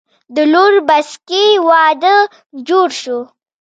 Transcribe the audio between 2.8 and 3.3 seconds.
شو